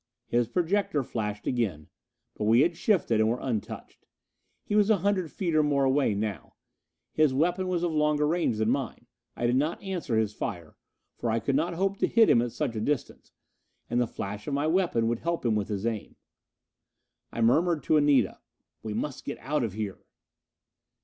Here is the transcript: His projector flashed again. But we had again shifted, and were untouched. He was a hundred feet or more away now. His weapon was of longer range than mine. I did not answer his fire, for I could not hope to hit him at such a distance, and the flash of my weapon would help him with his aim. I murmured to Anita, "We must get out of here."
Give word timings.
His 0.25 0.47
projector 0.47 1.03
flashed 1.03 1.45
again. 1.45 1.87
But 2.35 2.45
we 2.45 2.61
had 2.61 2.71
again 2.71 2.75
shifted, 2.77 3.19
and 3.19 3.29
were 3.29 3.37
untouched. 3.39 4.07
He 4.63 4.73
was 4.75 4.89
a 4.89 4.97
hundred 5.05 5.31
feet 5.31 5.53
or 5.55 5.61
more 5.61 5.83
away 5.83 6.15
now. 6.15 6.55
His 7.13 7.35
weapon 7.35 7.67
was 7.67 7.83
of 7.83 7.91
longer 7.91 8.25
range 8.25 8.57
than 8.57 8.71
mine. 8.71 9.05
I 9.35 9.45
did 9.45 9.57
not 9.57 9.79
answer 9.83 10.17
his 10.17 10.33
fire, 10.33 10.75
for 11.19 11.29
I 11.29 11.39
could 11.39 11.55
not 11.55 11.75
hope 11.75 11.97
to 11.97 12.07
hit 12.07 12.31
him 12.31 12.41
at 12.41 12.51
such 12.51 12.75
a 12.75 12.81
distance, 12.81 13.31
and 13.91 14.01
the 14.01 14.07
flash 14.07 14.47
of 14.47 14.55
my 14.55 14.65
weapon 14.65 15.07
would 15.07 15.19
help 15.19 15.45
him 15.45 15.53
with 15.53 15.67
his 15.67 15.85
aim. 15.85 16.15
I 17.31 17.41
murmured 17.41 17.83
to 17.83 17.97
Anita, 17.97 18.39
"We 18.81 18.95
must 18.95 19.23
get 19.23 19.37
out 19.37 19.63
of 19.63 19.73
here." 19.73 19.99